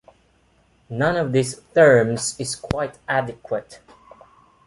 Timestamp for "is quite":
2.39-2.97